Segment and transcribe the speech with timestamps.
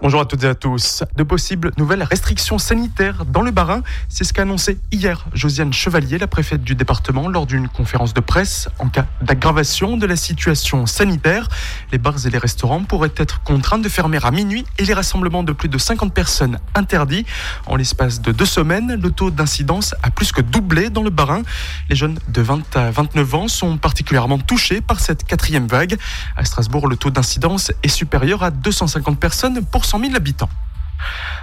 [0.00, 1.02] Bonjour à toutes et à tous.
[1.16, 6.18] De possibles nouvelles restrictions sanitaires dans le Barin, c'est ce qu'a annoncé hier Josiane Chevalier,
[6.18, 8.68] la préfète du département, lors d'une conférence de presse.
[8.78, 11.48] En cas d'aggravation de la situation sanitaire,
[11.90, 15.42] les bars et les restaurants pourraient être contraints de fermer à minuit et les rassemblements
[15.42, 17.26] de plus de 50 personnes interdits.
[17.66, 21.42] En l'espace de deux semaines, le taux d'incidence a plus que doublé dans le Barin.
[21.90, 25.96] Les jeunes de 20 à 29 ans sont particulièrement touchés par cette quatrième vague.
[26.36, 30.67] À Strasbourg, le taux d'incidence est supérieur à 250 personnes pour 100 000 habitants.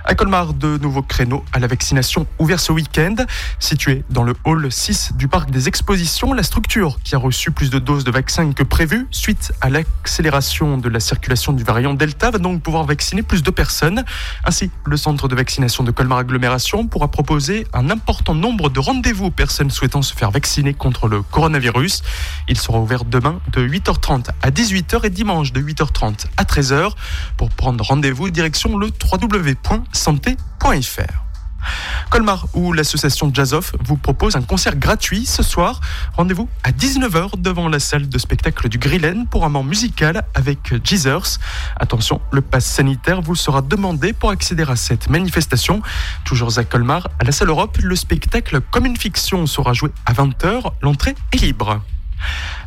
[0.04, 3.16] À Colmar, de nouveaux créneaux à la vaccination ouverts ce week-end.
[3.60, 7.70] Situé dans le hall 6 du parc des expositions, la structure qui a reçu plus
[7.70, 12.30] de doses de vaccins que prévu suite à l'accélération de la circulation du variant Delta
[12.32, 14.04] va donc pouvoir vacciner plus de personnes.
[14.44, 19.26] Ainsi, le centre de vaccination de Colmar Agglomération pourra proposer un important nombre de rendez-vous
[19.26, 22.04] aux personnes souhaitant se faire vacciner contre le coronavirus.
[22.48, 26.92] Il sera ouvert demain de 8h30 à 18h et dimanche de 8h30 à 13h.
[27.38, 28.92] Pour prendre rendez-vous, direction le
[32.10, 35.82] Colmar, où l'association Jazzoff vous propose un concert gratuit ce soir.
[36.16, 40.74] Rendez-vous à 19h devant la salle de spectacle du Grillen pour un moment musical avec
[40.84, 41.40] Jesus.
[41.78, 45.82] Attention, le pass sanitaire vous sera demandé pour accéder à cette manifestation.
[46.24, 50.14] Toujours à Colmar, à la salle Europe, le spectacle Comme une fiction sera joué à
[50.14, 50.72] 20h.
[50.82, 51.82] L'entrée est libre.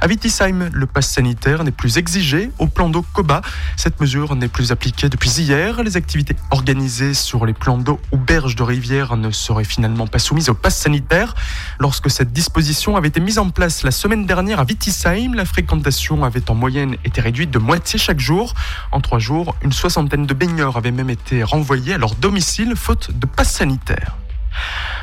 [0.00, 3.42] À Wittisheim, le pass sanitaire n'est plus exigé au plan d'eau Coba.
[3.76, 5.82] Cette mesure n'est plus appliquée depuis hier.
[5.82, 10.20] Les activités organisées sur les plans d'eau ou berges de rivière ne seraient finalement pas
[10.20, 11.34] soumises au pass sanitaire.
[11.80, 16.24] Lorsque cette disposition avait été mise en place la semaine dernière à Wittisheim, la fréquentation
[16.24, 18.54] avait en moyenne été réduite de moitié chaque jour.
[18.92, 23.10] En trois jours, une soixantaine de baigneurs avaient même été renvoyés à leur domicile faute
[23.18, 24.16] de pass sanitaire.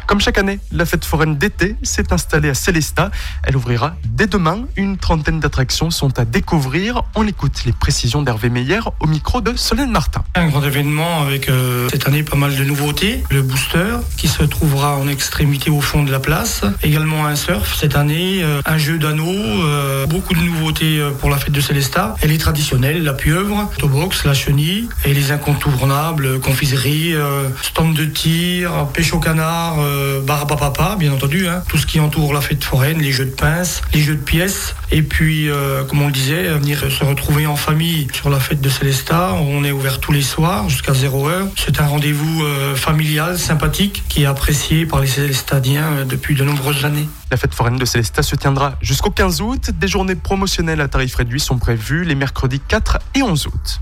[0.08, 3.10] Comme chaque année, la fête foraine d'été s'est installée à Célestat.
[3.44, 4.66] Elle ouvrira dès demain.
[4.76, 7.04] Une trentaine d'attractions sont à découvrir.
[7.16, 10.24] On écoute les précisions d'Hervé Meyer au micro de Solène Martin.
[10.36, 13.24] Un grand événement avec euh, cette année pas mal de nouveautés.
[13.32, 16.62] Le booster qui se trouvera en extrémité au fond de la place.
[16.84, 21.38] Également un surf cette année, euh, un jeu d'anneaux, euh, beaucoup de nouveautés pour la
[21.38, 22.16] fête de Célestat.
[22.22, 27.16] Elle est traditionnelle, la pieuvre, tobox, la chenille et les incontournables, confiserie,
[27.64, 31.64] stand de tir, pêche au canard euh, bien entendu, hein.
[31.68, 34.76] tout ce qui entoure la fête foraine, les jeux de pinces, les jeux de pièces.
[34.92, 38.62] Et puis, euh, comme on le disait, venir se retrouver en famille sur la fête
[38.62, 39.34] de Célestat.
[39.34, 41.48] On est ouvert tous les soirs jusqu'à 0 heure.
[41.58, 46.86] C'est un rendez-vous euh, familial, sympathique, qui est apprécié par les Célestadiens depuis de nombreuses
[46.86, 47.08] années.
[47.32, 49.72] La fête foraine de Célestat se tiendra jusqu'au 15 août.
[49.80, 53.80] Des journées promotionnelles à tarif réduit sont prévues les mercredis 4 et 11 août.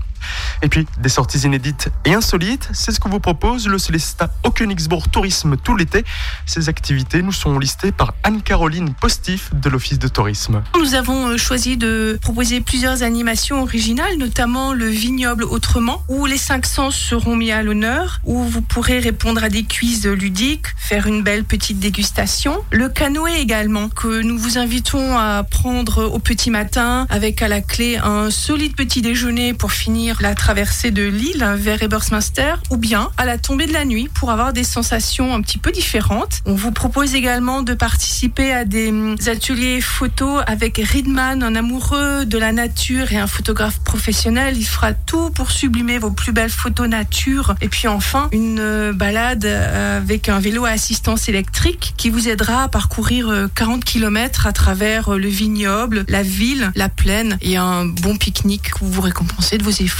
[0.62, 4.50] Et puis, des sorties inédites et insolites, c'est ce que vous propose le Célestat au
[4.50, 6.04] Königsbourg Tourisme tout l'été.
[6.46, 10.62] Ces activités nous sont listées par Anne-Caroline Postif de l'Office de tourisme.
[10.78, 16.38] Nous avons euh, choisi de proposer plusieurs animations originales, notamment le vignoble autrement, où les
[16.38, 21.06] cinq sens seront mis à l'honneur, où vous pourrez répondre à des quiz ludiques, faire
[21.06, 22.58] une belle petite dégustation.
[22.70, 27.60] Le canoë également, que nous vous invitons à prendre au petit matin, avec à la
[27.60, 33.10] clé un solide petit déjeuner pour finir la traversée de l'île vers Ebersminster ou bien
[33.16, 36.40] à la tombée de la nuit pour avoir des sensations un petit peu différentes.
[36.46, 42.24] On vous propose également de participer à des hum, ateliers photos avec Ridman, un amoureux
[42.24, 44.56] de la nature et un photographe professionnel.
[44.56, 47.54] Il fera tout pour sublimer vos plus belles photos nature.
[47.60, 52.28] Et puis enfin, une euh, balade euh, avec un vélo à assistance électrique qui vous
[52.28, 57.56] aidera à parcourir 40 euh, km à travers le vignoble, la ville, la plaine et
[57.56, 59.93] un bon pique-nique où vous récompensez de vos efforts.